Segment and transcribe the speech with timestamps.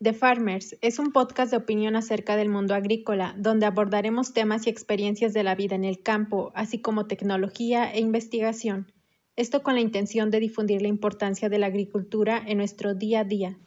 [0.00, 4.70] The Farmers es un podcast de opinión acerca del mundo agrícola, donde abordaremos temas y
[4.70, 8.92] experiencias de la vida en el campo, así como tecnología e investigación.
[9.34, 13.24] Esto con la intención de difundir la importancia de la agricultura en nuestro día a
[13.24, 13.58] día.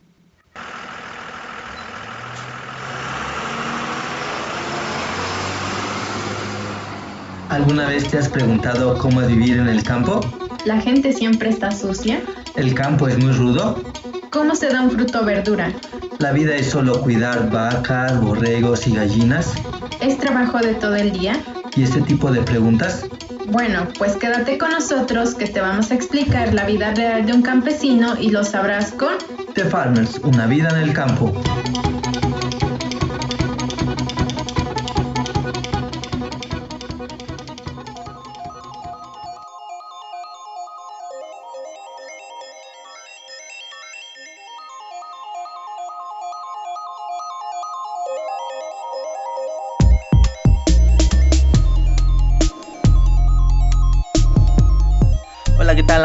[7.49, 10.21] ¿Alguna vez te has preguntado cómo es vivir en el campo?
[10.63, 12.21] ¿La gente siempre está sucia?
[12.55, 13.75] ¿El campo es muy rudo?
[14.31, 15.73] ¿Cómo se da un fruto o verdura?
[16.19, 19.53] ¿La vida es solo cuidar vacas, borregos y gallinas?
[19.99, 21.43] ¿Es trabajo de todo el día?
[21.75, 23.05] ¿Y este tipo de preguntas?
[23.47, 27.41] Bueno, pues quédate con nosotros que te vamos a explicar la vida real de un
[27.41, 29.15] campesino y lo sabrás con
[29.53, 31.33] The Farmers, una vida en el campo.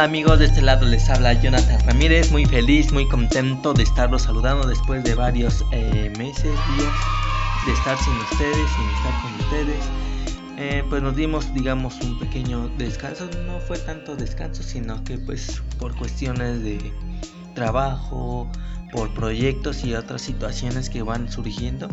[0.07, 0.39] Amigos?
[0.39, 5.03] De este lado les habla Jonathan Ramírez, muy feliz, muy contento de estarlos saludando después
[5.03, 6.93] de varios eh, meses, días
[7.67, 9.85] de estar sin ustedes, sin estar con ustedes.
[10.59, 15.61] Eh, pues nos dimos, digamos, un pequeño descanso, no fue tanto descanso, sino que pues
[15.81, 16.79] por cuestiones de
[17.55, 18.49] trabajo,
[18.93, 21.89] por proyectos y otras situaciones que van surgiendo,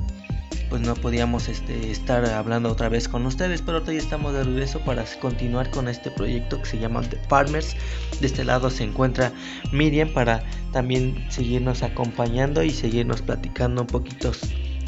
[0.70, 4.80] pues no podíamos este, estar hablando otra vez con ustedes, pero ya estamos de regreso
[4.80, 7.76] para continuar con este proyecto que se llama The Farmers.
[8.20, 9.32] De este lado se encuentra
[9.72, 14.32] Miriam para también seguirnos acompañando y seguirnos platicando un poquito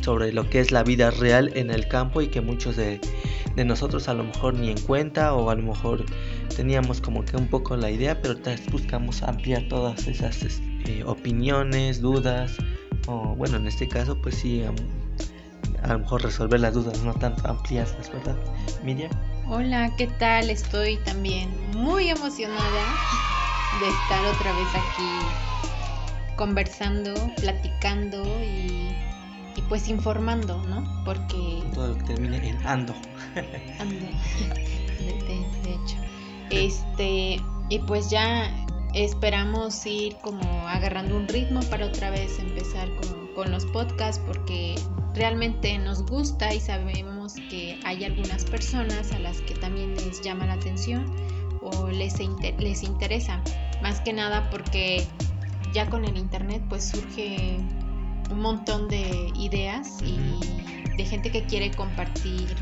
[0.02, 3.00] sobre lo que es la vida real en el campo y que muchos de,
[3.56, 6.06] nosotros a lo mejor ni en cuenta o a lo mejor
[6.56, 8.36] teníamos como que un poco la idea, pero
[8.72, 12.58] buscamos ampliar todas esas este, opiniones, dudas,
[13.08, 14.64] o bueno, en este caso pues sí
[15.86, 18.36] a lo mejor resolver las dudas no tanto amplias, ¿verdad,
[18.83, 19.11] Miriam?
[19.47, 20.50] Hola, ¿qué tal?
[20.50, 22.84] Estoy también muy emocionada
[23.79, 25.19] de estar otra vez aquí
[26.38, 28.95] conversando, platicando y,
[29.69, 31.03] pues informando, ¿no?
[31.06, 31.63] Porque...
[31.74, 32.95] Todo lo que termine en ando.
[33.79, 33.95] ando,
[35.00, 35.97] de, hecho.
[36.50, 38.51] Este, y pues ya
[38.95, 44.75] esperamos ir como agarrando un ritmo para otra vez empezar con, con los podcasts porque
[45.16, 50.46] realmente nos gusta y sabemos que hay algunas personas a las que también les llama
[50.46, 51.06] la atención
[51.62, 52.20] o les,
[52.59, 53.42] les interesa.
[53.81, 55.08] Más que nada porque
[55.74, 57.58] ya con el internet pues surge
[58.30, 60.18] un montón de ideas y
[60.98, 62.56] de gente que quiere compartir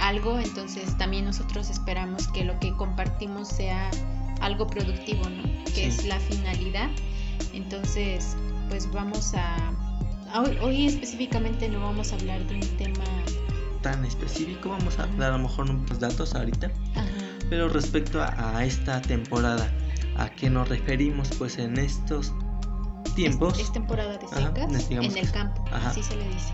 [0.00, 3.90] algo, entonces también nosotros esperamos que lo que compartimos sea
[4.40, 5.42] algo productivo, ¿no?
[5.74, 6.88] Que es la finalidad.
[7.52, 8.36] Entonces,
[8.68, 9.72] pues vamos a
[10.38, 13.04] hoy, específicamente no vamos a hablar de un tema
[13.82, 16.70] tan específico, vamos a dar a lo mejor unos datos ahorita.
[17.48, 19.70] Pero respecto a, esta temporada,
[20.16, 21.30] ¿a qué nos referimos?
[21.38, 22.32] Pues en estos
[23.16, 23.58] tiempos...
[23.58, 26.52] Es, temporada de secas en el campo, así se le dice.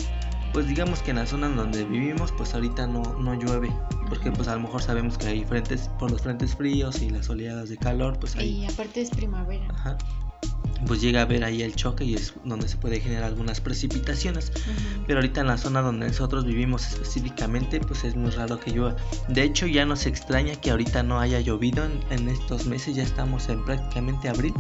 [0.53, 3.71] Pues digamos que en la zona donde vivimos, pues ahorita no, no llueve,
[4.09, 7.29] porque pues a lo mejor sabemos que hay frentes, por los frentes fríos y las
[7.29, 8.63] oleadas de calor, pues ahí...
[8.63, 9.67] Y aparte es primavera.
[9.71, 9.99] Ajá
[10.87, 14.53] pues llega a ver ahí el choque y es donde se puede generar algunas precipitaciones.
[15.07, 18.97] Pero ahorita en la zona donde nosotros vivimos específicamente, pues es muy raro que llueva.
[19.29, 23.49] De hecho, ya nos extraña que ahorita no haya llovido en, estos meses, ya estamos
[23.49, 24.55] en prácticamente abril.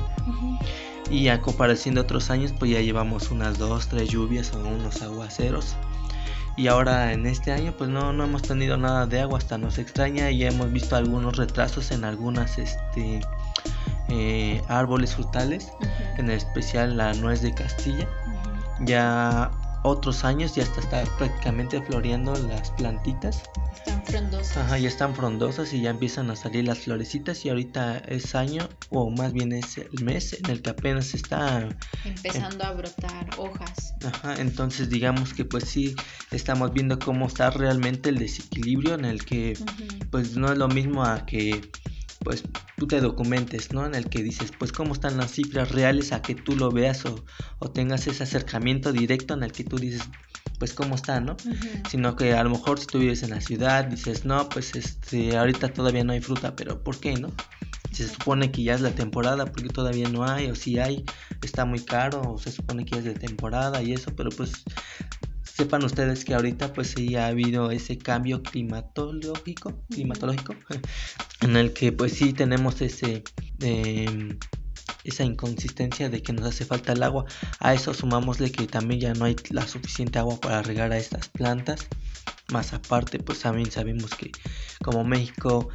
[1.10, 5.02] Y a comparación de otros años, pues ya llevamos unas dos, tres lluvias o unos
[5.02, 5.76] aguaceros.
[6.56, 9.76] Y ahora en este año, pues no, no hemos tenido nada de agua, hasta nos
[9.76, 13.20] extraña y hemos visto algunos retrasos en algunas este,
[14.08, 15.72] eh, árboles frutales,
[16.18, 18.08] en especial la nuez de Castilla.
[18.80, 19.50] Ya
[19.86, 23.42] otros años ya está, prácticamente floreando las plantitas.
[23.74, 24.56] Están frondosas.
[24.56, 28.68] Ajá, ya están frondosas y ya empiezan a salir las florecitas y ahorita es año
[28.90, 31.68] o más bien es el mes en el que apenas está
[32.04, 33.94] empezando a brotar hojas.
[34.04, 35.94] Ajá, entonces digamos que pues sí
[36.32, 39.56] estamos viendo cómo está realmente el desequilibrio en el que
[40.10, 41.70] pues no es lo mismo a que
[42.26, 42.42] pues
[42.76, 43.86] tú te documentes, ¿no?
[43.86, 47.04] En el que dices, pues cómo están las cifras reales a que tú lo veas
[47.06, 50.02] o, tengas ese acercamiento directo en el que tú dices,
[50.58, 51.36] pues cómo está, ¿no?
[51.88, 55.36] Sino que a lo mejor si tú vives en la ciudad, dices, no, pues este,
[55.36, 57.30] ahorita todavía no hay fruta, pero ¿por qué, no?
[57.92, 61.04] Se supone que ya es la temporada porque todavía no hay, o si hay,
[61.42, 64.64] está muy caro, o se supone que ya es de temporada y eso, pero pues
[65.56, 70.54] sepan ustedes que ahorita pues sí ha habido ese cambio climatológico, climatológico
[71.40, 73.24] en el que pues sí tenemos ese
[73.60, 74.38] em,
[75.04, 77.24] esa inconsistencia de que nos hace falta el agua.
[77.60, 81.28] A eso sumámosle que también ya no hay la suficiente agua para regar a estas
[81.28, 81.86] plantas.
[82.48, 84.32] Más aparte, pues también sabemos que
[84.82, 85.68] como México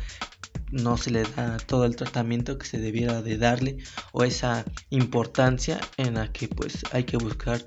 [0.72, 3.78] no se le da todo el tratamiento que se debiera de darle
[4.12, 7.62] o esa importancia en la que pues hay que buscar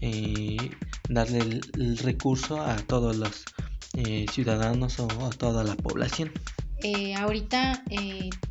[0.00, 0.70] eh,
[1.10, 3.44] darle el, recurso a todos los
[3.94, 6.32] eh, ciudadanos o a toda la población.
[6.82, 7.84] Eh, ahorita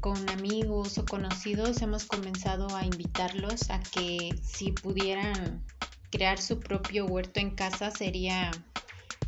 [0.01, 5.63] con amigos o conocidos hemos comenzado a invitarlos a que si pudieran
[6.11, 8.51] crear su propio huerto en casa sería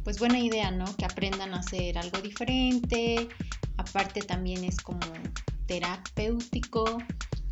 [0.03, 0.85] pues buena idea, ¿no?
[0.97, 3.27] Que aprendan a hacer algo diferente,
[3.77, 4.99] aparte también es como
[5.65, 6.97] terapéutico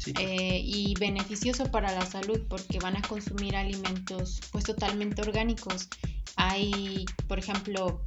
[0.07, 5.87] eh, y beneficioso para la salud porque van a consumir alimentos pues totalmente orgánicos.
[6.35, 8.05] Hay, por ejemplo,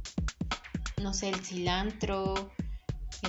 [1.01, 2.51] no sé, el cilantro,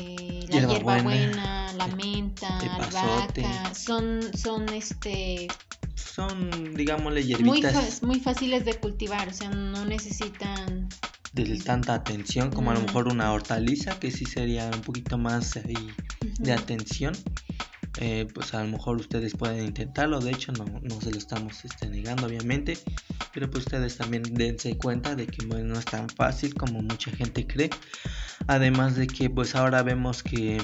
[0.00, 5.48] eh, la hierbabuena, la menta, albahaca, son, son este
[5.94, 8.02] son, digámosle, hierbitas.
[8.02, 10.88] Muy, muy fáciles de cultivar, o sea, no necesitan
[11.34, 15.58] de tanta atención como a lo mejor una hortaliza que sí sería un poquito más
[16.38, 17.12] de atención
[18.00, 21.64] eh, pues a lo mejor ustedes pueden intentarlo de hecho no, no se lo estamos
[21.64, 22.76] este, negando obviamente
[23.34, 27.46] pero pues ustedes también dense cuenta de que no es tan fácil como mucha gente
[27.46, 27.70] cree.
[28.46, 30.62] Además de que pues ahora vemos que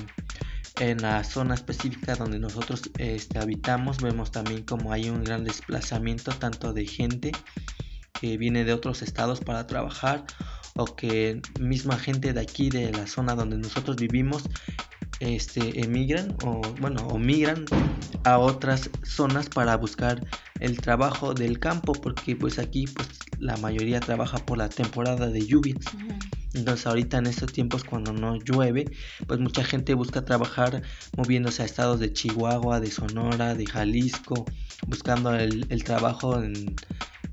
[0.79, 6.31] en la zona específica donde nosotros este, habitamos vemos también como hay un gran desplazamiento
[6.33, 7.33] tanto de gente
[8.21, 10.25] que viene de otros estados para trabajar
[10.81, 14.45] o que misma gente de aquí de la zona donde nosotros vivimos
[15.21, 17.67] este emigran o bueno o migran
[18.25, 20.27] a otras zonas para buscar
[20.61, 25.47] el trabajo del campo porque pues aquí pues la mayoría trabaja por la temporada de
[25.47, 25.85] lluvias.
[26.53, 28.87] Entonces ahorita en estos tiempos cuando no llueve
[29.27, 30.83] pues mucha gente busca trabajar
[31.17, 34.47] moviéndose a estados de Chihuahua de Sonora de Jalisco
[34.87, 36.75] buscando el, el trabajo en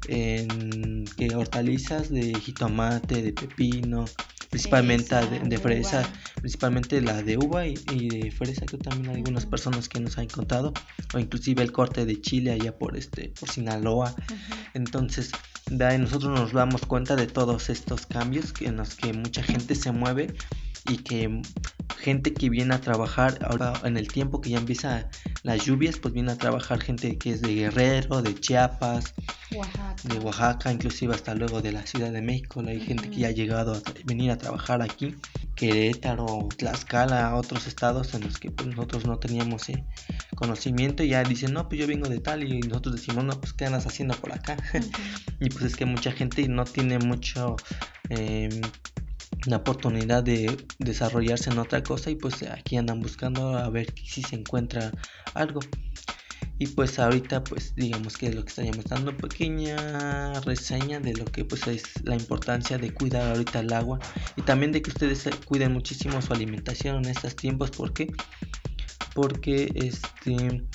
[0.07, 4.05] en que hortalizas de jitomate, de pepino,
[4.49, 9.99] principalmente de, fresa, principalmente la de uva y, de fresa que también algunas personas que
[9.99, 10.73] nos han contado
[11.13, 14.15] o inclusive el corte de chile allá por este por Sinaloa.
[14.73, 15.31] Entonces,
[15.69, 19.75] de ahí nosotros nos damos cuenta de todos estos cambios en los que mucha gente
[19.75, 20.33] se mueve
[20.89, 21.41] y que
[21.97, 25.09] gente que viene a trabajar ahora en el tiempo que ya empieza
[25.43, 29.13] las lluvias, pues viene a trabajar gente que es de Guerrero, de Chiapas,
[30.03, 32.63] de Oaxaca, inclusive hasta luego de la Ciudad de México.
[32.65, 35.15] Hay gente que ya ha llegado a venir a trabajar aquí,
[35.55, 39.83] Querétaro, Tlaxcala, otros estados en los que pues, nosotros no teníamos eh,
[40.35, 43.53] conocimiento y ya dicen, no, pues yo vengo de tal y nosotros decimos, no, pues
[43.53, 44.57] qué andas haciendo por acá.
[45.39, 47.55] y pues es que mucha gente no tiene mucho...
[48.09, 48.61] Eh,
[49.45, 54.21] la oportunidad de desarrollarse en otra cosa y pues aquí andan buscando a ver si
[54.23, 54.91] se encuentra
[55.33, 55.59] algo.
[56.59, 61.25] Y pues ahorita pues digamos que es lo que estaríamos dando pequeña reseña de lo
[61.25, 63.99] que pues es la importancia de cuidar ahorita el agua
[64.35, 67.69] y también de que ustedes cuiden muchísimo su alimentación en estos tiempos.
[67.71, 68.11] Porque
[69.13, 70.67] porque este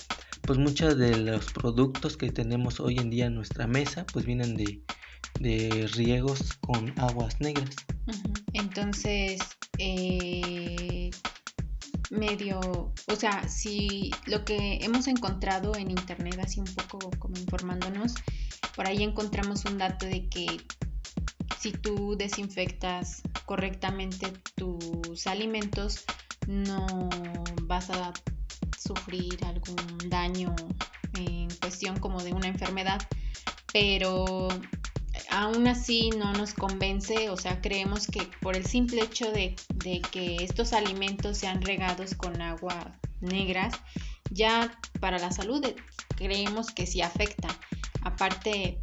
[0.42, 4.56] pues muchos de los productos que tenemos hoy en día en nuestra mesa pues vienen
[4.56, 4.82] de
[5.40, 7.74] de riegos con aguas negras.
[8.52, 9.40] Entonces,
[9.78, 11.10] eh,
[12.10, 12.60] medio,
[13.08, 18.14] o sea, si lo que hemos encontrado en internet, así un poco como informándonos,
[18.76, 20.46] por ahí encontramos un dato de que
[21.58, 26.04] si tú desinfectas correctamente tus alimentos,
[26.46, 27.08] no
[27.62, 28.12] vas a
[28.78, 30.54] sufrir algún daño
[31.16, 33.00] en cuestión como de una enfermedad,
[33.72, 34.48] pero
[35.30, 39.54] aún así no nos convence, o sea, creemos que por el simple hecho de,
[40.10, 43.74] que estos alimentos sean regados con agua negras,
[44.30, 45.64] ya para la salud
[46.16, 47.48] creemos que sí afecta.
[48.02, 48.78] Aparte,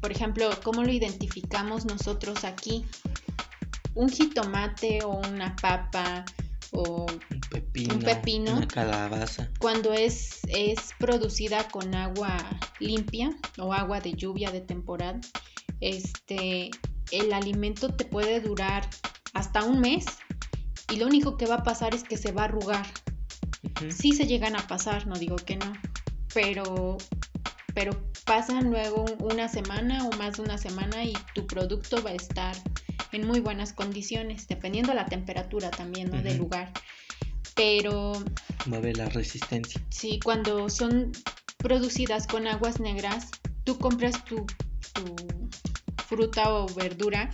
[0.00, 2.84] por ejemplo, ¿cómo lo identificamos nosotros aquí?
[3.94, 6.24] Un jitomate o una papa
[6.72, 9.50] o un pepino, una calabaza.
[9.58, 12.36] Cuando es, es producida con agua
[12.80, 15.20] limpia o agua de lluvia de temporada,
[15.80, 16.70] este,
[17.12, 18.88] el alimento te puede durar
[19.34, 20.06] hasta un mes
[20.90, 22.86] y lo único que va a pasar es que se va a arrugar.
[23.90, 25.72] Sí se llegan a pasar, no digo que no,
[26.34, 26.96] pero,
[27.74, 27.92] pero
[28.24, 32.56] pasan luego una semana o más de una semana y tu producto va a estar
[33.12, 36.22] en muy buenas condiciones, dependiendo de la temperatura también, ¿no?
[36.22, 36.72] Del lugar.
[37.54, 38.12] Pero...
[38.72, 39.80] Haber la resistencia.
[39.90, 41.12] Sí, cuando son
[41.56, 43.30] producidas con aguas negras,
[43.64, 44.46] tú compras tu,
[44.92, 45.16] tu
[46.06, 47.30] fruta o verdura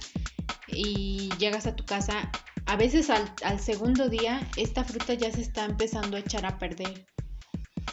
[0.69, 2.31] y llegas a tu casa,
[2.67, 7.07] a veces al, segundo día esta fruta ya se está empezando a echar a perder.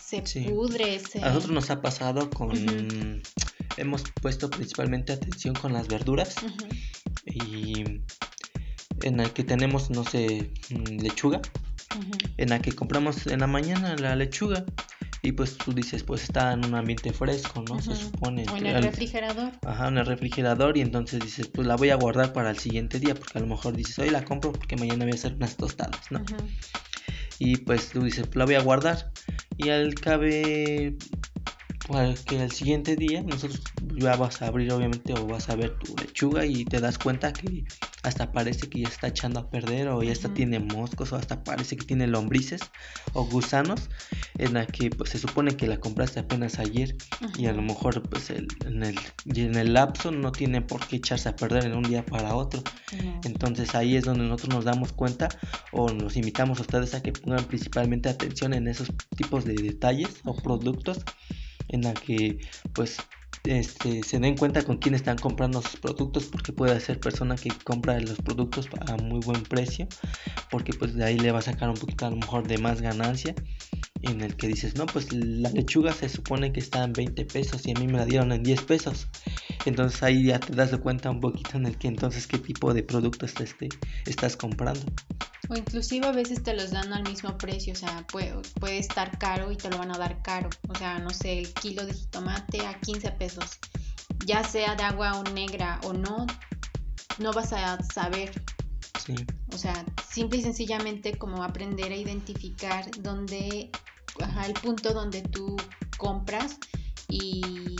[0.01, 1.01] se pudre.
[1.21, 3.21] A nosotros nos ha pasado con...
[3.77, 6.35] Hemos puesto principalmente atención con las verduras
[7.25, 7.83] y
[9.03, 11.41] en la que tenemos, no sé, mm, lechuga,
[12.37, 14.65] en la que compramos en la mañana la lechuga
[15.23, 17.79] y pues tú dices, pues está en un ambiente fresco, ¿no?
[17.79, 18.45] Se supone.
[18.51, 19.51] O en el refrigerador.
[19.65, 22.99] Ajá, en el refrigerador y entonces dices, pues la voy a guardar para el siguiente
[22.99, 25.57] día, porque a lo mejor dices, hoy la compro porque mañana voy a hacer unas
[25.57, 26.23] tostadas, ¿no?
[27.37, 29.11] Y pues tú dices, pues la voy a guardar.
[29.57, 30.95] Y al cabe
[32.25, 33.61] que al siguiente día nosotros
[34.01, 37.31] ya vas a abrir obviamente o vas a ver tu lechuga y te das cuenta
[37.33, 37.63] que
[38.03, 41.43] hasta parece que ya está echando a perder o ya está tiene moscos o hasta
[41.43, 42.61] parece que tiene lombrices
[43.13, 43.89] o gusanos
[44.37, 46.95] en la que pues se supone que la compraste apenas ayer
[47.37, 48.47] y a lo mejor pues en,
[48.83, 52.35] el, en el lapso no tiene por qué echarse a perder en un día para
[52.35, 52.63] otro.
[53.23, 55.29] Entonces ahí es donde nosotros nos damos cuenta
[55.71, 60.09] o nos invitamos a ustedes a que pongan principalmente atención en esos tipos de detalles
[60.23, 60.99] o productos
[61.69, 62.39] en la que
[62.73, 62.97] pues
[63.43, 67.57] este, se den cuenta con quién están comprando sus productos porque puede ser persona que
[67.63, 69.87] compra los productos a muy buen precio
[70.49, 72.81] porque pues de ahí le va a sacar un poquito a lo mejor de más
[72.81, 73.35] ganancia
[74.03, 77.65] en el que dices no pues la lechuga se supone que está en 20 pesos
[77.65, 79.07] y a mí me la dieron en 10 pesos
[79.65, 82.83] entonces ahí ya te das cuenta un poquito en el que entonces qué tipo de
[82.83, 83.69] productos este,
[84.05, 84.85] estás comprando
[85.51, 89.17] o inclusive a veces te los dan al mismo precio, o sea, puede, puede estar
[89.19, 90.49] caro y te lo van a dar caro.
[90.69, 93.59] O sea, no sé, el kilo de jitomate a 15 pesos.
[94.25, 96.25] Ya sea de agua o negra o no,
[97.19, 98.31] no vas a saber.
[99.03, 99.15] Sí.
[99.53, 103.71] O sea, simple y sencillamente como aprender a identificar dónde,
[104.21, 105.55] ajá, el punto donde tú
[105.97, 106.57] compras
[107.09, 107.75] y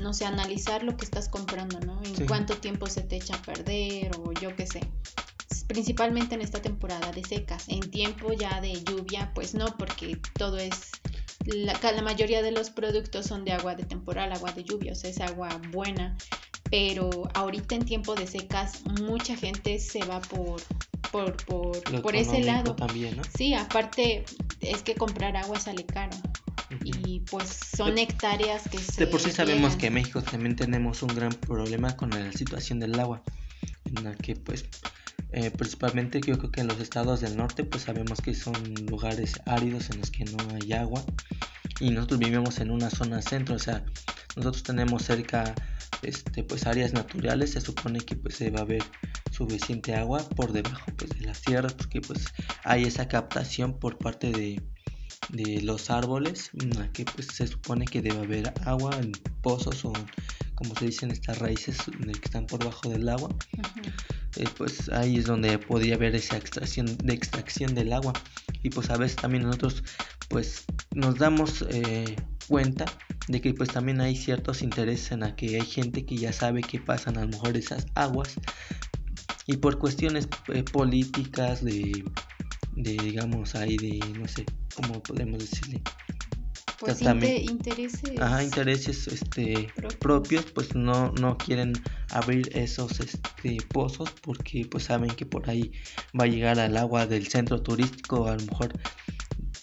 [0.00, 2.00] no sé, analizar lo que estás comprando, ¿no?
[2.02, 4.80] En cuánto tiempo se te echa a perder o yo qué sé
[5.70, 7.68] principalmente en esta temporada de secas.
[7.68, 10.90] En tiempo ya de lluvia, pues no, porque todo es,
[11.46, 14.94] la, la mayoría de los productos son de agua de temporal, agua de lluvia, o
[14.94, 16.16] sea, es agua buena.
[16.70, 20.60] Pero ahorita en tiempo de secas, mucha gente se va por,
[21.10, 22.76] por, por, por ese lado.
[22.76, 23.22] También, ¿no?
[23.36, 24.24] Sí, aparte
[24.60, 26.16] es que comprar agua sale caro.
[26.84, 29.04] Y pues son hectáreas que se.
[29.04, 32.78] De por sí sabemos que en México también tenemos un gran problema con la situación
[32.78, 33.22] del agua.
[33.96, 34.64] En que pues
[35.32, 38.54] eh, principalmente yo creo que en los estados del norte pues sabemos que son
[38.88, 41.04] lugares áridos en los que no hay agua
[41.80, 43.84] y nosotros vivimos en una zona centro, o sea,
[44.36, 45.54] nosotros tenemos cerca
[46.02, 48.82] este pues áreas naturales, se supone que pues se va a ver
[49.30, 52.24] suficiente agua por debajo pues de las tierras porque pues
[52.64, 54.62] hay esa captación por parte de,
[55.30, 56.50] de los árboles,
[56.92, 59.92] que pues se supone que debe haber agua en pozos o
[60.60, 63.30] como se dicen estas raíces que están por debajo del agua.
[64.36, 68.12] Eh, pues ahí es donde podría haber esa extracción de extracción del agua
[68.62, 69.82] y pues a veces también nosotros
[70.28, 72.14] pues nos damos eh,
[72.46, 72.84] cuenta
[73.26, 76.60] de que pues también hay ciertos intereses en la que hay gente que ya sabe
[76.60, 78.34] que pasan a lo mejor esas aguas
[79.46, 82.04] y por cuestiones eh, políticas de,
[82.76, 85.80] de digamos ahí de no sé cómo podemos decirle
[86.80, 88.18] pues intereses.
[88.18, 89.68] Ajá, intereses este,
[90.00, 90.46] propios.
[90.46, 91.74] pues no, no quieren
[92.10, 95.72] abrir esos este, pozos porque pues saben que por ahí
[96.18, 98.72] va a llegar al agua del centro turístico, a lo mejor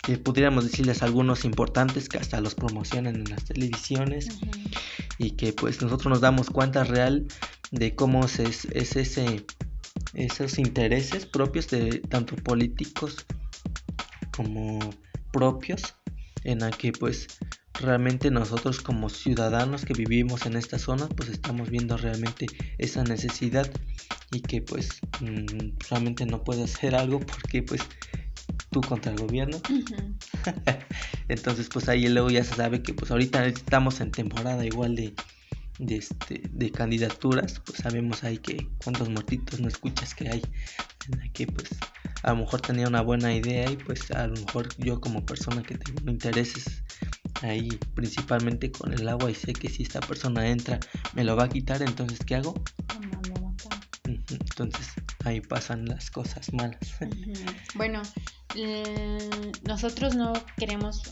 [0.03, 4.29] que pudiéramos decirles algunos importantes que hasta los promocionan en las televisiones
[5.17, 7.25] y que pues nosotros nos damos cuenta real
[7.71, 9.43] de cómo es, es ese
[10.13, 13.25] esos intereses propios de tanto políticos
[14.35, 14.79] como
[15.31, 15.95] propios
[16.43, 17.27] en la que pues
[17.79, 23.69] realmente nosotros como ciudadanos que vivimos en esta zona pues estamos viendo realmente esa necesidad
[24.31, 27.87] y que pues mm, realmente no puede hacer algo porque pues
[28.71, 29.57] tú contra el gobierno.
[31.29, 35.13] Entonces pues ahí luego ya se sabe que pues ahorita estamos en temporada igual de
[35.79, 40.41] de, este, de candidaturas pues sabemos ahí que cuántos muertitos no escuchas que hay
[41.11, 41.69] en la que pues
[42.23, 45.61] a lo mejor tenía una buena idea y pues a lo mejor yo como persona
[45.61, 46.83] que tengo intereses
[47.41, 50.79] ahí principalmente con el agua y sé que si esta persona entra
[51.13, 52.55] me lo va a quitar, entonces ¿qué hago?
[54.29, 54.93] Entonces
[55.25, 56.79] ahí pasan las cosas malas.
[57.75, 58.01] Bueno,
[59.67, 61.03] nosotros no queremos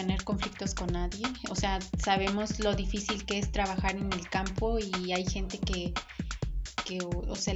[0.00, 4.78] tener conflictos con nadie, o sea, sabemos lo difícil que es trabajar en el campo
[4.78, 5.92] y hay gente que,
[6.86, 7.54] que o sea,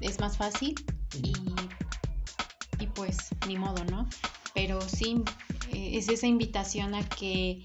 [0.00, 0.74] es más fácil
[1.22, 1.34] y
[2.78, 4.08] y pues ni modo, ¿no?
[4.54, 5.22] Pero sí
[5.74, 7.60] eh, es esa invitación a que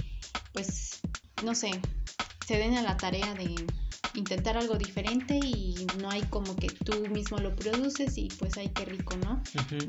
[0.52, 1.00] pues
[1.46, 1.72] no sé,
[2.46, 3.56] se den a la tarea de,
[4.18, 8.70] intentar algo diferente y no hay como que tú mismo lo produces y pues ay
[8.70, 9.42] qué rico, ¿no?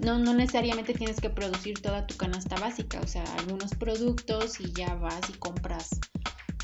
[0.05, 4.73] No no necesariamente tienes que producir toda tu canasta básica, o sea, algunos productos y
[4.73, 6.01] ya vas y compras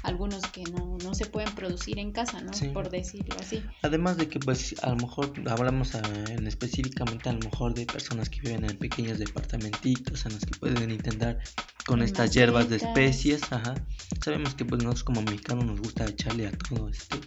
[0.04, 2.52] algunos que no, no se pueden producir en casa, ¿no?
[2.73, 3.62] Por decirlo así.
[3.83, 8.28] Además de que pues a lo mejor hablamos en específicamente a lo mejor de personas
[8.28, 11.38] que viven en pequeños departamentitos en los que pueden intentar
[11.87, 13.75] con estas hierbas de especies, ajá.
[14.23, 17.18] Sabemos que pues nosotros como mexicanos nos gusta echarle a todo este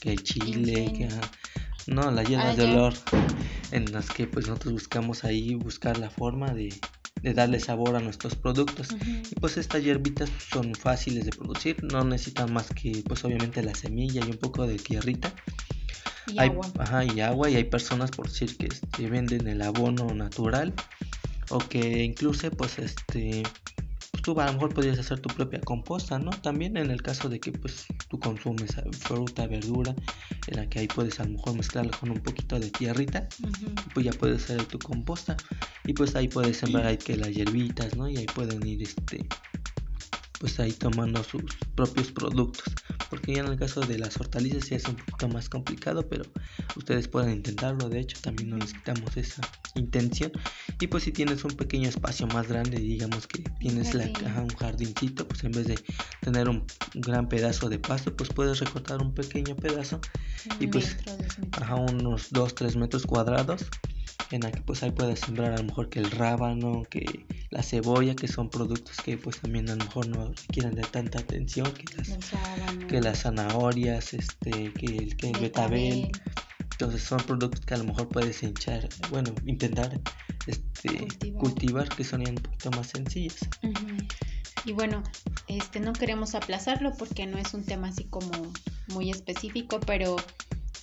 [0.00, 1.08] que el chile, que
[1.86, 2.94] no, las hierbas ah, de olor
[3.72, 6.74] en las que pues nosotros buscamos ahí buscar la forma de,
[7.22, 8.88] darle sabor a nuestros productos.
[9.30, 13.74] Y pues estas hierbitas son fáciles de producir, no necesitan más que pues obviamente la
[13.74, 15.32] semilla y un poco de tierrita.
[16.26, 16.66] Y agua.
[16.78, 20.72] Ajá, y agua, y hay personas por decir que este, venden el abono natural
[21.50, 23.42] o que incluso pues este
[24.22, 26.30] tú a lo mejor podrías hacer tu propia composta, ¿no?
[26.30, 29.94] También en el caso de que pues tú consumes fruta, verdura,
[30.46, 33.28] en la que ahí puedes a lo mejor mezclarla con un poquito de tierrita,
[33.94, 35.36] pues ya puedes hacer tu composta
[35.84, 38.08] y pues ahí puedes sembrar ahí que las hierbitas, ¿no?
[38.08, 39.26] Y ahí pueden ir este
[40.40, 41.42] pues ahí tomando sus
[41.74, 42.74] propios productos.
[43.10, 46.24] Porque ya en el caso de las hortalizas ya es un poquito más complicado, pero
[46.76, 49.42] ustedes pueden intentarlo, de hecho también no necesitamos esa
[49.74, 50.32] intención.
[50.80, 54.48] Y pues si tienes un pequeño espacio más grande, digamos que tienes la caja, un
[54.48, 55.78] jardincito, pues en vez de
[56.20, 60.00] tener un gran pedazo de pasto, pues puedes recortar un pequeño pedazo
[60.58, 60.96] y pues
[61.60, 63.66] a unos 2-3 metros cuadrados
[64.30, 67.62] en la que pues ahí puedes sembrar a lo mejor que el rábano, que la
[67.62, 71.72] cebolla, que son productos que pues también a lo mejor no requieren de tanta atención,
[71.72, 72.18] que las,
[72.86, 76.12] que las zanahorias, este, que el, que el betabel.
[76.72, 80.00] Entonces son productos que a lo mejor puedes hinchar, bueno, intentar
[80.46, 81.06] este,
[81.38, 81.88] cultivar.
[81.88, 83.36] que son un poquito más sencillas.
[84.64, 85.02] Y bueno,
[85.48, 88.30] este no queremos aplazarlo porque no es un tema así como
[88.88, 90.16] muy específico, pero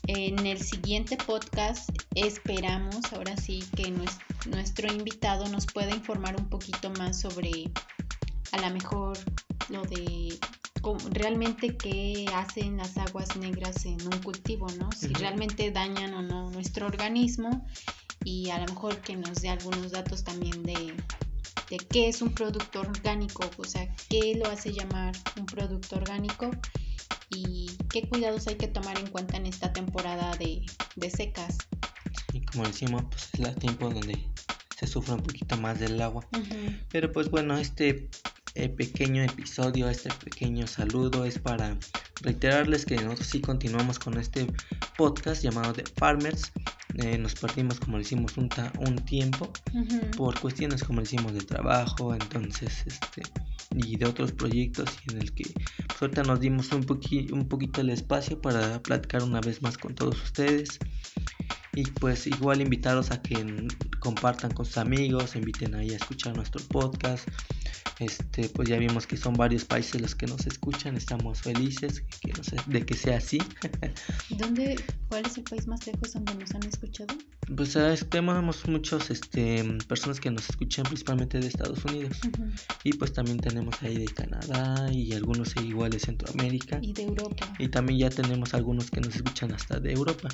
[0.07, 3.93] en el siguiente podcast esperamos ahora sí que
[4.49, 7.69] nuestro invitado nos pueda informar un poquito más sobre
[8.51, 9.17] a lo mejor
[9.69, 10.39] lo de
[11.11, 14.89] realmente qué hacen las aguas negras en un cultivo, ¿no?
[14.91, 17.65] Si realmente dañan o no nuestro organismo
[18.23, 20.93] y a lo mejor que nos dé algunos datos también de,
[21.69, 26.51] de qué es un producto orgánico, o sea, qué lo hace llamar un producto orgánico
[27.29, 30.65] y qué cuidados hay que tomar en cuenta en esta temporada de,
[31.09, 31.57] secas.
[32.33, 34.17] Y como decimos, pues es el tiempo donde
[34.77, 36.25] se sufre un poquito más del agua.
[36.89, 38.09] Pero pues bueno, este
[38.55, 41.77] eh, pequeño episodio, este pequeño saludo es para
[42.21, 44.47] reiterarles que nosotros sí continuamos con este
[44.97, 46.51] podcast llamado The Farmers.
[46.95, 49.51] Eh, nos partimos como decimos un, un tiempo
[50.15, 53.21] por cuestiones como decimos de trabajo, entonces este
[53.75, 55.43] y de otros proyectos en el que
[55.87, 56.85] pues, ahorita nos dimos un,
[57.31, 60.79] un poquito el espacio para platicar una vez más con todos ustedes.
[61.73, 63.67] Y pues igual invitarlos a que
[63.99, 67.27] compartan con sus amigos, inviten ahí a escuchar nuestro podcast
[67.99, 72.33] este, pues ya vimos que son varios países los que nos escuchan, estamos felices que
[72.67, 73.39] de que sea así.
[74.29, 74.75] ¿Dónde,
[75.09, 77.15] ¿Cuál es el país más lejos donde nos han escuchado?
[77.55, 77.77] Pues
[78.09, 82.19] tenemos muchos este, personas que nos escuchan principalmente de Estados Unidos
[82.83, 86.79] y pues también tenemos ahí de Canadá y algunos igual de Centroamérica.
[86.81, 87.53] Y de Europa.
[87.57, 90.29] Y también ya tenemos algunos que nos escuchan hasta de Europa.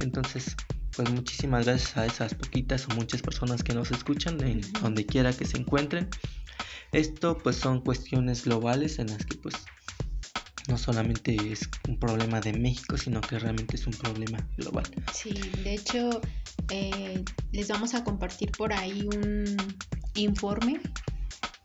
[0.00, 0.54] Entonces,
[0.96, 5.32] pues muchísimas gracias a esas poquitas o muchas personas que nos escuchan en donde quiera
[5.32, 6.08] que se encuentren.
[6.92, 9.54] Esto pues son cuestiones globales en las que pues
[10.68, 14.84] no solamente es un problema de México, sino que realmente es un problema global.
[15.12, 15.32] Sí,
[15.64, 16.20] de hecho
[16.70, 19.56] eh, les vamos a compartir por ahí un
[20.14, 20.80] informe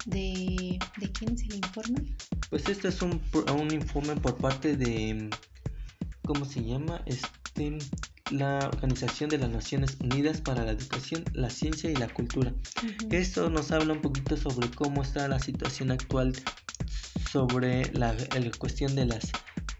[0.06, 0.80] de...
[0.98, 2.16] ¿De quién es el informe?
[2.50, 3.22] Pues este es un,
[3.58, 5.30] un informe por parte de...
[6.24, 7.04] ¿Cómo se llama?
[7.06, 7.78] Este
[8.32, 12.54] la Organización de las Naciones Unidas para la Educación, la Ciencia y la Cultura.
[13.12, 16.34] Esto nos habla un poquito sobre cómo está la situación actual
[17.32, 18.16] sobre la,
[18.58, 19.32] cuestión de las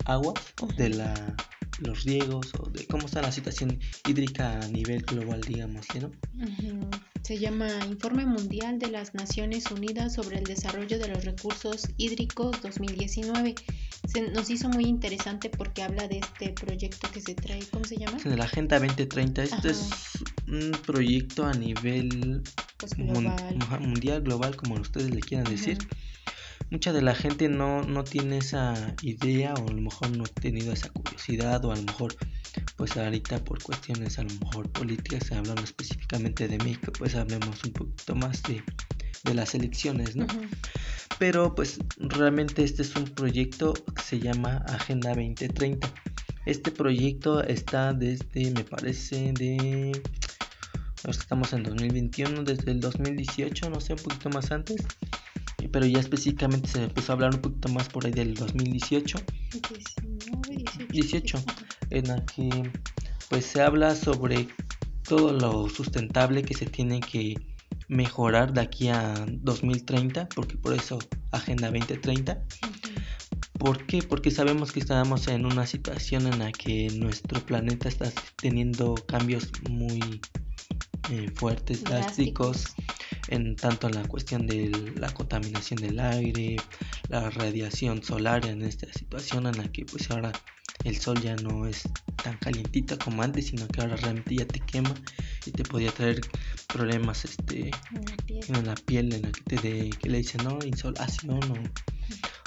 [0.06, 0.36] aguas,
[0.78, 1.36] de la,
[1.80, 6.12] los riegos o de cómo está la situación hídrica a nivel global, digamos, ¿no?
[7.24, 12.62] Se llama Informe Mundial de las Naciones Unidas sobre el Desarrollo de los Recursos Hídricos
[12.62, 13.56] 2019
[14.08, 17.98] se nos hizo muy interesante porque habla de este proyecto que se trae, ¿cómo se
[17.98, 18.18] llama?
[18.24, 19.44] De la Agenda 2030.
[19.44, 19.90] Este es
[20.48, 22.44] un proyecto a nivel
[22.78, 23.58] pues global.
[23.80, 25.78] mundial, global, como ustedes le quieran decir.
[26.72, 30.28] Mucha de la gente no, no tiene esa idea o a lo mejor no ha
[30.28, 32.16] tenido esa curiosidad o a lo mejor
[32.76, 37.72] pues ahorita por cuestiones a lo mejor políticas, hablando específicamente de México, pues hablemos un
[37.72, 38.64] poquito más de,
[39.26, 40.26] de las elecciones, ¿no?
[41.20, 45.92] Pero pues realmente este es un proyecto que se llama Agenda 2030.
[46.46, 49.92] Este proyecto está desde, me parece, de...
[51.08, 54.78] Estamos en 2021, desde el 2018, no sé, un poquito más antes.
[55.72, 59.18] Pero ya específicamente se empezó a hablar un poquito más por ahí del 2018.
[59.52, 61.44] 19, 18.
[61.92, 62.72] En la que
[63.30, 64.48] pues se habla sobre
[65.08, 67.36] todo lo sustentable que se tiene que
[67.88, 71.00] mejorar de aquí a 2030, porque por eso
[71.32, 72.44] Agenda 2030.
[73.58, 74.02] ¿Por qué?
[74.02, 79.52] Porque sabemos que estamos en una situación en la que nuestro planeta está teniendo cambios
[79.70, 80.22] muy
[81.10, 82.66] eh, fuertes, drásticos,
[83.30, 86.58] en tanto en la cuestión de la contaminación del aire,
[87.10, 90.32] la radiación solar en esta situación en la que pues ahora
[90.84, 91.84] el sol ya no es
[92.24, 94.94] tan calientita como antes, sino que ahora realmente ya te quema
[95.46, 96.22] y te podía traer
[96.66, 97.72] problemas este
[98.30, 101.40] en la piel, en la que te de, que le dicen no insolación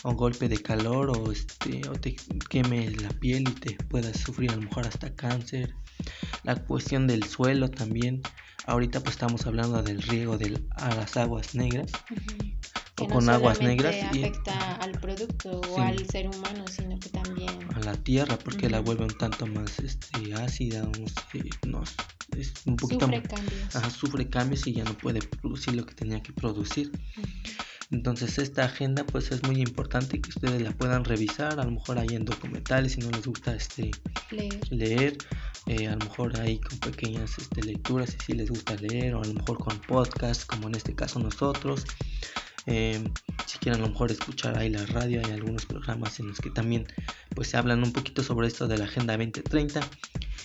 [0.03, 2.17] o, o, golpe de calor o este o te
[2.49, 5.75] queme la piel y te puedas sufrir a lo mejor hasta cáncer.
[6.45, 8.23] La cuestión del suelo también.
[8.67, 11.91] Ahorita pues estamos hablando del riego de a las aguas negras.
[13.01, 14.68] O con aguas negras afecta
[15.19, 19.19] producto o al ser humano sino que también a la tierra porque la vuelve un
[19.19, 20.89] tanto más este ácida
[21.67, 21.83] no
[22.37, 23.77] es un poquito sufre cambios.
[23.77, 26.93] Ajá, sufre cambios y ya no puede producir lo que tenía que producir.
[27.91, 31.59] Entonces esta agenda pues es muy importante que ustedes la puedan revisar.
[31.59, 33.91] A lo mejor hay en documentales si no les gusta este
[34.31, 35.19] leer, leer
[35.67, 39.27] eh, a lo mejor ahí con pequeñas este, lecturas si les gusta leer o a
[39.27, 41.85] lo mejor con podcast como en este caso nosotros
[42.71, 43.03] eh,
[43.47, 46.51] si quieren a lo mejor escuchar ahí la radio hay algunos programas en los que
[46.51, 46.87] también
[47.35, 49.81] pues se hablan un poquito sobre esto de la agenda 2030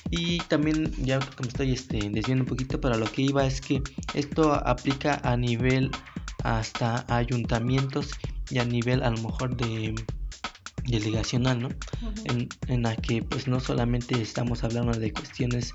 [0.10, 3.60] y también ya que me estoy este, desviando un poquito pero lo que iba es
[3.60, 3.82] que
[4.14, 5.92] esto aplica a nivel
[6.44, 8.12] hasta ayuntamientos
[8.50, 9.96] y a nivel a lo mejor de
[10.86, 11.70] delegacional, ¿no?
[12.26, 15.74] en, en, la que pues no solamente estamos hablando de cuestiones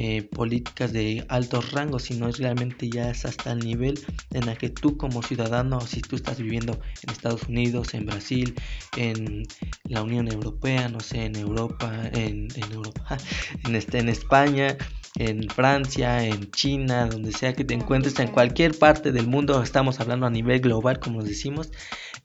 [0.00, 3.98] eh, políticas de altos rangos, sino es realmente ya es hasta el nivel
[4.30, 8.54] en la que tú como ciudadano, si tú estás viviendo en Estados Unidos, en Brasil,
[8.96, 9.42] en
[9.88, 13.16] la Unión Europea, no sé, en Europa, en, en Europa,
[13.66, 14.76] en, este, en España,
[15.16, 19.98] en Francia, en China, donde sea que te encuentres, en cualquier parte del mundo, estamos
[19.98, 21.72] hablando a nivel global, como decimos,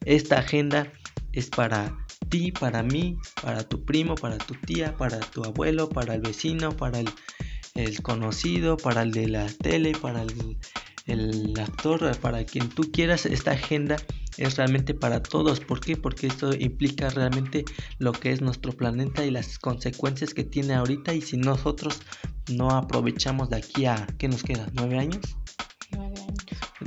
[0.04, 0.92] esta agenda
[1.32, 1.92] es para
[2.28, 6.70] ti, para mí, para tu primo, para tu tía, para tu abuelo, para el vecino,
[6.76, 7.10] para el,
[7.74, 10.58] el conocido, para el de la tele, para el,
[11.06, 13.96] el actor, para quien tú quieras, esta agenda
[14.36, 15.60] es realmente para todos.
[15.60, 15.96] ¿Por qué?
[15.96, 17.64] Porque esto implica realmente
[17.98, 21.14] lo que es nuestro planeta y las consecuencias que tiene ahorita.
[21.14, 22.00] Y si nosotros
[22.48, 24.66] no aprovechamos de aquí a, ¿qué nos queda?
[24.72, 25.36] ¿Nueve años?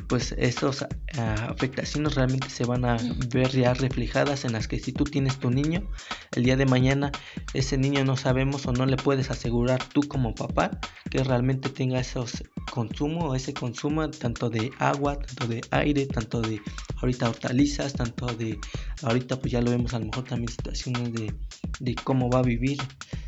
[0.08, 0.86] Pues esas
[1.18, 2.98] ah, afectaciones realmente se van a
[3.30, 5.90] ver ya reflejadas en las que si tú tienes tu niño,
[6.36, 7.12] el día de mañana
[7.54, 10.72] ese niño no sabemos o no le puedes asegurar tú como papá
[11.10, 16.62] que realmente tenga esos consumo, ese consumo tanto de agua, tanto de aire, tanto de
[17.02, 18.60] ahorita hortalizas, tanto de
[19.04, 21.34] ahorita pues ya lo vemos a lo mejor también situaciones de,
[21.80, 22.78] de cómo va a vivir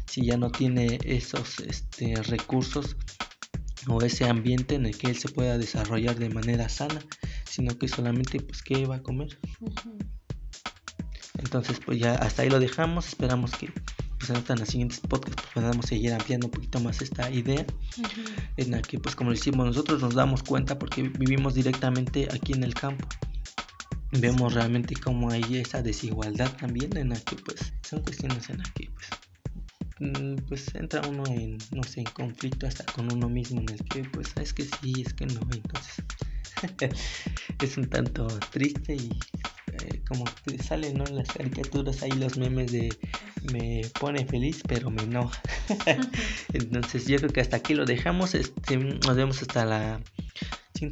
[0.05, 2.97] si ya no tiene esos este, recursos
[3.87, 7.01] o ese ambiente en el que él se pueda desarrollar de manera sana,
[7.45, 9.39] sino que solamente pues qué va a comer.
[11.37, 13.71] Entonces pues ya hasta ahí lo dejamos, esperamos que
[14.19, 17.65] pues en los siguientes podcasts pues, podamos seguir ampliando un poquito más esta idea
[18.57, 22.63] en la que pues como decimos nosotros nos damos cuenta porque vivimos directamente aquí en
[22.63, 23.07] el campo.
[24.11, 28.71] Vemos realmente cómo hay esa desigualdad también en la que pues son cuestiones en las
[28.71, 29.07] que pues
[30.47, 34.03] pues entra uno en, no sé, en conflicto hasta con uno mismo en el que
[34.05, 36.03] pues es que sí, es que no, entonces
[37.61, 39.09] es un tanto triste y
[39.73, 41.05] eh, como que salen ¿no?
[41.05, 42.89] en las caricaturas ahí los memes de
[43.53, 45.41] me pone feliz pero me enoja
[46.53, 50.01] entonces yo creo que hasta aquí lo dejamos este, nos vemos hasta la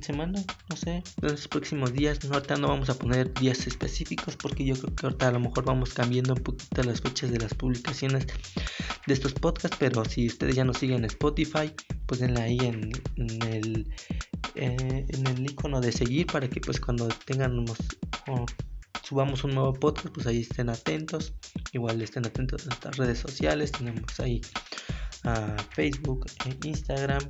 [0.01, 2.23] semana, no sé, en los próximos días.
[2.23, 5.39] No, ahorita no vamos a poner días específicos porque yo creo que ahorita a lo
[5.39, 8.27] mejor vamos cambiando un poquito las fechas de las publicaciones
[9.07, 9.77] de estos podcasts.
[9.79, 11.73] Pero si ustedes ya nos siguen en Spotify,
[12.05, 12.91] pues denle ahí en,
[13.43, 13.87] el
[14.55, 17.77] eh, en el icono de seguir para que pues cuando tengamos
[19.03, 21.33] subamos un nuevo podcast, pues ahí estén atentos.
[21.71, 23.71] Igual estén atentos a nuestras redes sociales.
[23.71, 24.41] Tenemos ahí
[25.23, 27.21] a Facebook, e Instagram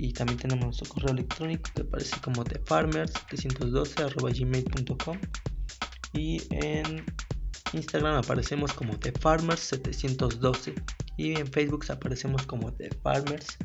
[0.00, 5.18] y también tenemos nuestro correo electrónico que aparece como thefarmers712.gmail.com
[6.14, 7.04] y en
[7.74, 10.82] Instagram aparecemos como thefarmers712
[11.18, 13.58] y en Facebook aparecemos como thefarmers.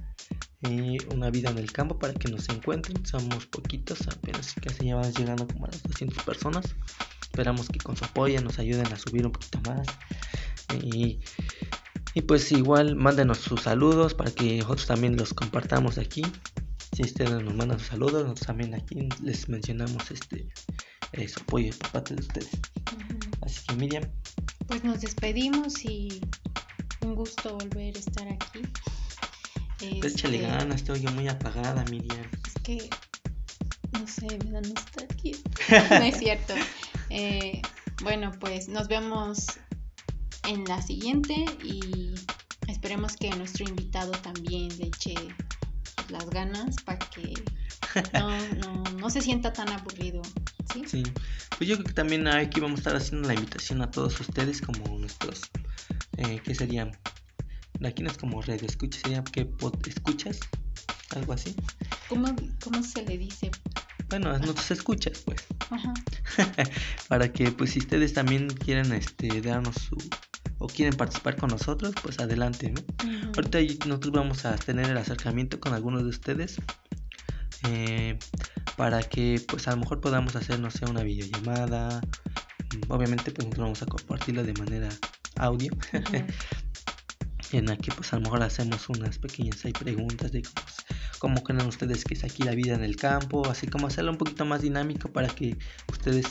[0.70, 3.06] Y una vida en el campo para que nos encuentren.
[3.06, 6.76] Somos poquitos apenas casi ya van llegando como a las 200 personas.
[7.22, 9.88] Esperamos que con su apoyo nos ayuden a subir un poquito más.
[10.84, 11.22] Y
[12.16, 16.24] Y pues igual mándenos sus saludos para que nosotros también los compartamos aquí.
[16.96, 20.48] Si ustedes nos mandan sus saludos, nosotros también aquí les mencionamos este
[21.28, 22.50] su apoyo por parte de ustedes.
[23.42, 24.04] Así que Miriam.
[24.68, 26.22] Pues nos despedimos y
[27.02, 28.62] un gusto volver a estar aquí.
[30.00, 32.30] Pues échale este, ganas, estoy yo muy apagada, Miriam.
[32.48, 32.90] Es que,
[33.92, 35.36] no sé, me da nostalgia.
[35.90, 36.54] no es cierto.
[37.10, 37.62] Eh,
[38.02, 39.48] bueno, pues nos vemos
[40.48, 42.14] en la siguiente y
[42.68, 45.16] esperemos que nuestro invitado también le eche
[46.10, 47.34] las ganas para que
[48.14, 50.22] no, no, se sienta tan aburrido.
[50.74, 50.84] ¿sí?
[50.88, 51.04] ¿sí?
[51.58, 54.62] pues yo creo que también aquí vamos a estar haciendo la invitación a todos ustedes
[54.62, 55.42] como nuestros,
[56.18, 56.92] eh, ¿qué serían?
[57.84, 59.50] Aquí no es como radio escucha, sería que
[59.88, 60.40] escuchas,
[61.16, 61.56] algo así.
[62.08, 63.52] ¿Cómo, ¿Cómo se le dice?
[64.10, 65.46] Bueno, no te escuchas, pues.
[65.70, 65.94] Ajá.
[67.08, 69.98] Para que, pues, si ustedes también quieren este, darnos su,
[70.66, 72.82] o quieren participar con nosotros, pues adelante, ¿no?
[73.36, 76.58] Ahorita nosotros vamos a tener el acercamiento con algunos de ustedes
[77.70, 78.18] eh,
[78.76, 82.02] para que pues a lo mejor podamos hacer, no sé, una videollamada.
[82.88, 84.90] Obviamente pues nosotros vamos a compartirlo de manera
[85.36, 85.72] audio.
[87.52, 90.66] en la que pues a lo mejor hacemos unas pequeñas hay preguntas de cómo,
[91.20, 94.18] cómo creen ustedes que es aquí la vida en el campo, así como hacerlo un
[94.18, 95.56] poquito más dinámico para que
[95.92, 96.26] ustedes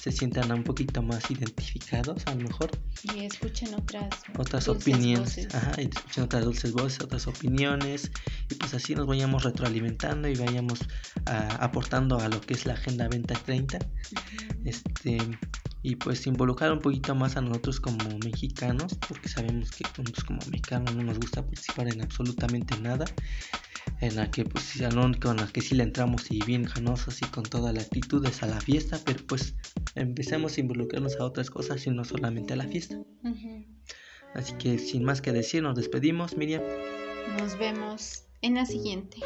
[0.00, 2.70] se sientan un poquito más identificados a lo mejor.
[3.14, 4.08] Y escuchen otras,
[4.38, 5.46] otras opiniones.
[5.54, 8.10] Ajá, y escuchen otras dulces voces, otras opiniones.
[8.50, 10.80] Y pues así nos vayamos retroalimentando y vayamos
[11.26, 13.78] ah, aportando a lo que es la Agenda 2030.
[14.64, 15.18] Este,
[15.82, 20.40] y pues involucrar un poquito más a nosotros como mexicanos, porque sabemos que nosotros como
[20.46, 23.04] mexicanos no nos gusta participar en absolutamente nada
[24.00, 24.78] en la que pues
[25.20, 28.42] con la que sí le entramos y bien janosos y con toda la actitud es
[28.42, 29.54] a la fiesta, pero pues
[29.94, 32.98] empecemos a involucrarnos a otras cosas y no solamente a la fiesta.
[34.34, 36.62] Así que sin más que decir, nos despedimos, Miriam.
[37.38, 39.18] Nos vemos en la siguiente.